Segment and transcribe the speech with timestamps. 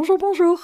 [0.00, 0.60] Bonjour, bonjour.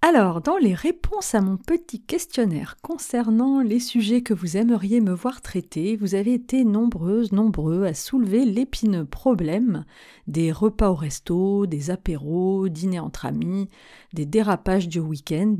[0.00, 5.12] Alors, dans les réponses à mon petit questionnaire concernant les sujets que vous aimeriez me
[5.12, 9.84] voir traiter, vous avez été nombreuses, nombreux à soulever l'épineux problème
[10.28, 13.68] des repas au resto, des apéros, dîners entre amis,
[14.12, 15.56] des dérapages du week-end,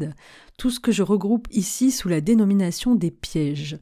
[0.57, 3.81] tout ce que je regroupe ici sous la dénomination des pièges.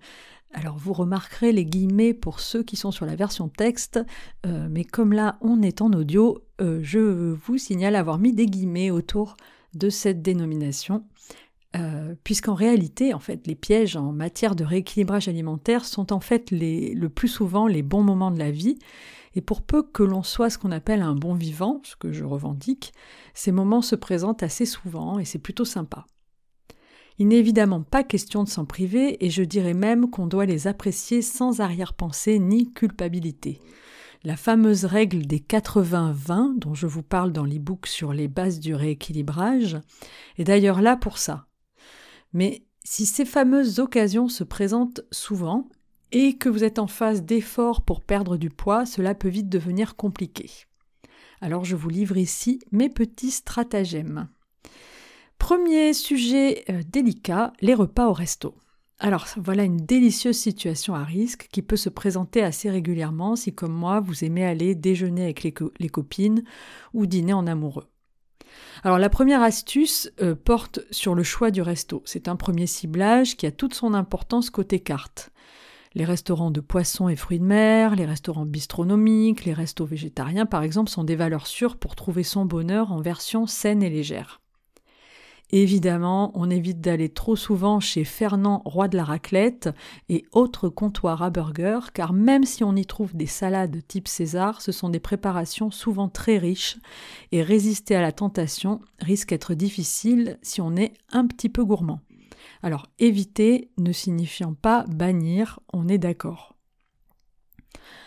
[0.53, 4.01] Alors vous remarquerez les guillemets pour ceux qui sont sur la version texte,
[4.47, 8.47] euh, mais comme là on est en audio, euh, je vous signale avoir mis des
[8.47, 9.37] guillemets autour
[9.75, 11.05] de cette dénomination,
[11.75, 16.51] euh, puisqu'en réalité, en fait, les pièges en matière de rééquilibrage alimentaire sont en fait
[16.51, 18.79] le plus souvent les bons moments de la vie,
[19.35, 22.25] et pour peu que l'on soit ce qu'on appelle un bon vivant, ce que je
[22.25, 22.93] revendique,
[23.33, 26.07] ces moments se présentent assez souvent et c'est plutôt sympa.
[27.23, 30.67] Il n'est évidemment pas question de s'en priver, et je dirais même qu'on doit les
[30.67, 33.61] apprécier sans arrière-pensée ni culpabilité
[34.25, 38.75] la fameuse règle des 80-20 dont je vous parle dans l'e-book sur les bases du
[38.75, 39.79] rééquilibrage
[40.39, 41.47] est d'ailleurs là pour ça.
[42.33, 45.69] Mais si ces fameuses occasions se présentent souvent
[46.13, 49.97] et que vous êtes en phase d'effort pour perdre du poids, cela peut vite devenir
[49.97, 50.51] compliqué.
[51.41, 54.29] Alors je vous livre ici mes petits stratagèmes.
[55.43, 58.55] Premier sujet euh, délicat, les repas au resto.
[59.01, 63.73] Alors voilà une délicieuse situation à risque qui peut se présenter assez régulièrement si comme
[63.73, 66.45] moi vous aimez aller déjeuner avec les, copines
[66.95, 67.89] ou dîner en amoureux.
[68.85, 72.03] Alors la première astuce euh, porte sur le choix du resto.
[72.05, 75.33] C'est un premier ciblage qui a toute son importance côté carte.
[75.95, 80.63] Les restaurants de poissons et fruits de mer, les restaurants bistronomiques, les restos végétariens par
[80.63, 84.42] exemple sont des valeurs sûres pour trouver son bonheur en version saine et légère.
[85.55, 89.69] Évidemment, on évite d'aller trop souvent chez Fernand, roi de la raclette,
[90.09, 94.63] et autres comptoirs à burgers, car même si on y trouve des salades type César,
[94.63, 96.79] ce sont des préparations souvent très riches,
[97.33, 102.01] et résister à la tentation risque d'être difficile si on est un petit peu gourmand.
[102.63, 106.57] Alors éviter ne signifiant pas bannir, on est d'accord.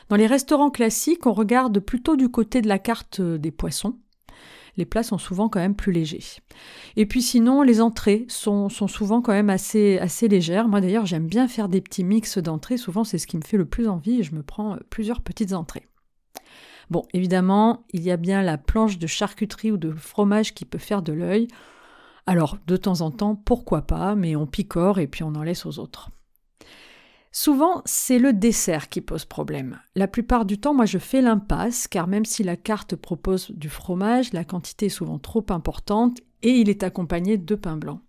[0.10, 4.00] Dans les restaurants classiques, on regarde plutôt du côté de la carte des poissons
[4.78, 6.24] les plats sont souvent quand même plus légers.
[6.96, 10.68] Et puis sinon, les entrées sont, souvent quand même assez, assez légères.
[10.68, 12.78] Moi d'ailleurs, j'aime bien faire des petits mix d'entrées.
[12.78, 15.22] Souvent, c'est ce qui me fait le plus envie et je me prends euh, plusieurs
[15.22, 15.88] petites entrées.
[16.90, 20.78] Bon, évidemment, il y a bien la planche de charcuterie ou de fromage qui peut
[20.78, 21.48] faire de l'œil.
[22.28, 25.66] Alors, de temps en temps, pourquoi pas, mais on picore et puis on en laisse
[25.66, 26.12] aux autres.
[27.38, 29.82] Souvent, c'est le dessert qui pose problème.
[29.94, 33.68] La plupart du temps, moi, je fais l'impasse, car même si la carte propose du
[33.68, 38.00] fromage, la quantité est souvent trop importante et il est accompagné de pain blanc.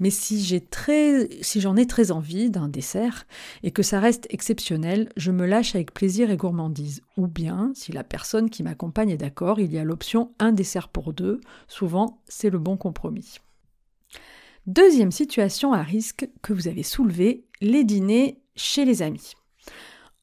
[0.00, 3.26] Mais si j'ai très, si j'en ai très envie d'un dessert
[3.62, 7.00] et que ça reste exceptionnel, je me lâche avec plaisir et gourmandise.
[7.16, 10.90] Ou bien, si la personne qui m'accompagne est d'accord, il y a l'option un dessert
[10.90, 11.40] pour deux.
[11.68, 13.38] Souvent, c'est le bon compromis.
[14.66, 19.32] Deuxième situation à risque que vous avez soulevée, les dîners chez les amis.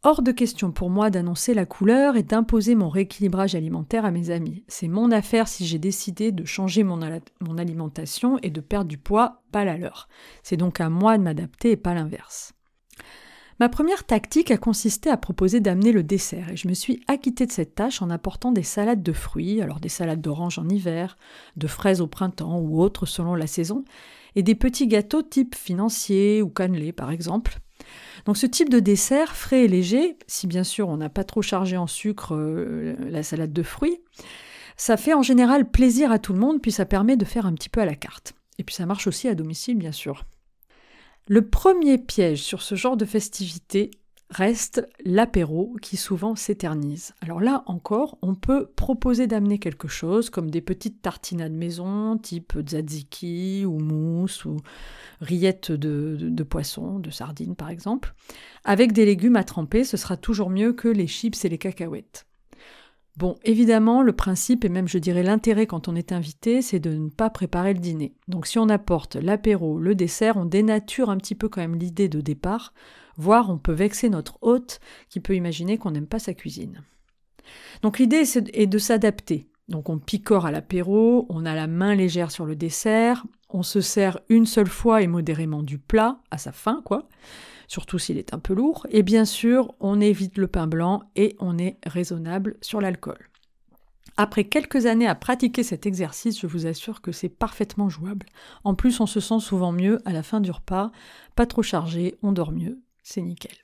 [0.03, 4.29] Hors de question pour moi d'annoncer la couleur et d'imposer mon rééquilibrage alimentaire à mes
[4.29, 4.63] amis.
[4.68, 7.01] C'est mon affaire si j'ai décidé de changer mon,
[7.57, 10.07] alimentation et de perdre du poids, pas la leur.
[10.44, 12.53] C'est donc à moi de m'adapter et pas l'inverse.
[13.59, 17.47] Ma première tactique a consisté à proposer d'amener le dessert et je me suis acquittée
[17.47, 21.18] de cette tâche en apportant des salades de fruits, alors des salades d'orange en hiver,
[21.56, 23.84] de fraises au printemps ou autres selon la saison,
[24.35, 27.59] et des petits gâteaux type financier ou cannelé par exemple,
[28.25, 31.41] donc ce type de dessert frais et léger, si bien sûr on n'a pas trop
[31.41, 34.00] chargé en sucre euh, la salade de fruits,
[34.78, 37.53] ça fait en général plaisir à tout le monde, puis ça permet de faire un
[37.53, 38.34] petit peu à la carte.
[38.57, 40.25] Et puis ça marche aussi à domicile, bien sûr.
[41.28, 43.91] Le premier piège sur ce genre de festivité,
[44.31, 47.13] Reste l'apéro qui souvent s'éternise.
[47.22, 52.53] Alors là encore, on peut proposer d'amener quelque chose comme des petites tartinades maison, type
[52.59, 54.58] tzatziki ou mousse ou
[55.22, 58.16] rillettes de, de, poisson, de sardines par exemple.
[58.63, 62.25] Avec des légumes à tremper, ce sera toujours mieux que les chips et les cacahuètes.
[63.18, 66.90] Bon, évidemment, le principe et même je dirais l'intérêt quand on est invité, c'est de
[66.90, 68.16] ne pas préparer le dîner.
[68.27, 72.10] Donc si on apporte l'apéro, le dessert, on dénature un petit peu quand même l'idée
[72.10, 72.74] de départ
[73.17, 74.79] voire on peut vexer notre hôte
[75.09, 76.83] qui peut imaginer qu'on n'aime pas sa cuisine.
[77.81, 78.23] Donc l'idée
[78.53, 79.50] est de s'adapter.
[79.67, 83.81] Donc on picore à l'apéro, on a la main légère sur le dessert, on se
[83.81, 87.07] sert une seule fois et modérément du plat, à sa fin quoi,
[87.67, 91.35] surtout s'il est un peu lourd, et bien sûr on évite le pain blanc et
[91.39, 93.17] on est raisonnable sur l'alcool.
[94.17, 98.27] Après quelques années à pratiquer cet exercice, je vous assure que c'est parfaitement jouable.
[98.63, 100.91] En plus, on se sent souvent mieux à la fin du repas,
[101.35, 103.56] pas trop chargé, on dort mieux, c'est nickel.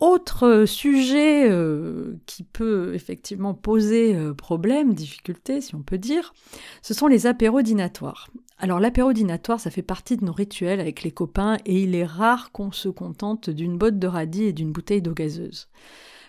[0.00, 6.34] Autre sujet euh, qui peut effectivement poser euh, problème, difficulté si on peut dire,
[6.82, 8.28] ce sont les apéros dînatoires.
[8.58, 12.04] Alors l'apéro dînatoire, ça fait partie de nos rituels avec les copains et il est
[12.04, 15.68] rare qu'on se contente d'une botte de radis et d'une bouteille d'eau gazeuse.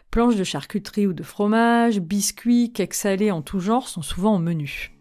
[0.10, 4.40] Planches de charcuterie ou de fromage, biscuits, cakes salés en tout genre sont souvent au
[4.40, 4.92] menu.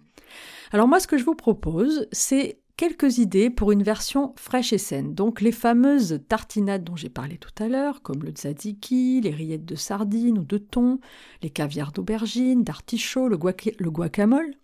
[0.72, 4.78] Alors moi ce que je vous propose, c'est quelques idées pour une version fraîche et
[4.78, 5.12] saine.
[5.12, 9.66] Donc les fameuses tartinades dont j'ai parlé tout à l'heure, comme le tzatziki, les rillettes
[9.66, 11.00] de sardines ou de thon,
[11.42, 13.36] les caviars d'aubergine, d'artichaut, le,
[13.78, 14.54] le guacamole.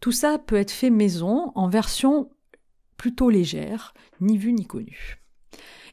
[0.00, 2.30] Tout ça peut être fait maison en version
[2.98, 5.18] plutôt légère, ni vu ni connu.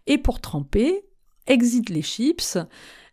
[0.08, 1.06] Et pour tremper,
[1.48, 2.58] exit les chips.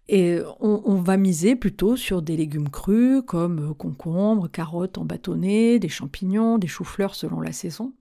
[0.08, 5.78] Et on, on, va miser plutôt sur des légumes crus comme concombres, carottes en bâtonnets,
[5.78, 7.94] des champignons, des choux-fleurs selon la saison.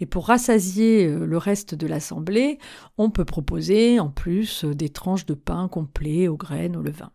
[0.00, 2.58] Et pour rassasier euh, le reste de l'assemblée,
[2.98, 7.10] on peut proposer en plus euh, des tranches de pain complet aux graines, au levain.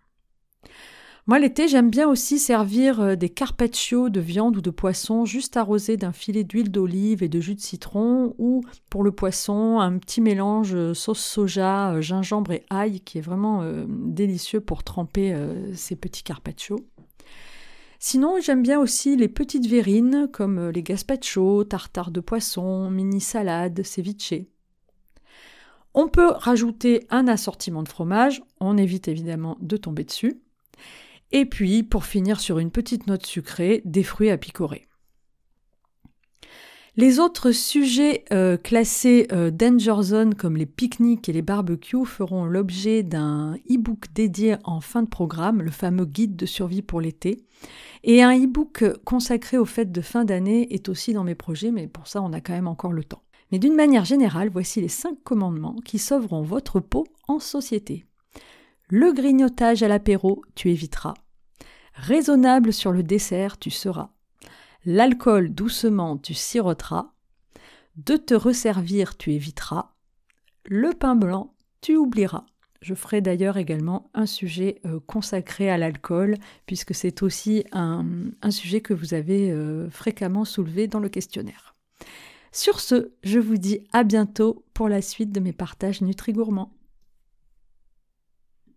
[1.27, 5.57] Moi, l'été, j'aime bien aussi servir euh, des carpaccio de viande ou de poisson juste
[5.57, 9.97] arrosés d'un filet d'huile d'olive et de jus de citron, ou pour le poisson, un
[9.99, 15.35] petit mélange sauce soja, gingembre et ail qui est vraiment délicieux pour tremper
[15.75, 16.77] ces petits carpaccio.
[18.01, 23.19] Sinon, j'aime bien aussi les petites verrines comme euh, les gazpacho, tartare de poisson, mini
[23.19, 24.45] salade, ceviche.
[25.93, 30.39] On peut rajouter un assortiment de fromage, on évite évidemment de tomber dessus.
[31.33, 34.88] Et puis, pour finir sur une petite note sucrée, des fruits à picorer.
[36.95, 42.45] Les autres sujets euh, classés euh, Danger Zone comme les pique-niques et les barbecues feront
[42.45, 47.45] l'objet d'un e-book dédié en fin de programme, le fameux guide de survie pour l'été.
[48.03, 51.87] Et un e-book consacré aux fêtes de fin d'année est aussi dans mes projets, mais
[51.87, 53.23] pour ça on a quand même encore le temps.
[53.51, 58.05] Mais d'une manière générale, voici les 5 commandements qui sauveront votre peau en société.
[58.89, 61.13] Le grignotage à l'apéro, tu éviteras.
[61.93, 64.09] Raisonnable sur le dessert, tu seras.
[64.85, 67.11] L'alcool doucement, tu siroteras.
[67.97, 69.91] De te resservir, tu éviteras.
[70.65, 72.45] Le pain blanc, tu oublieras.
[72.81, 76.35] Je ferai d'ailleurs également un sujet euh, consacré à l'alcool,
[76.65, 78.05] puisque c'est aussi un,
[78.51, 81.75] sujet que vous avez euh, fréquemment soulevé dans le questionnaire.
[82.53, 86.73] Sur ce, je vous dis à bientôt pour la suite de mes partages Nutri-Gourmands.